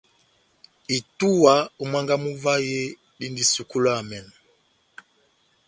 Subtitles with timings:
[0.97, 2.81] Itúwa ó mwángá mú vahe
[3.17, 4.31] dindi sukulu ya emɛnɔ.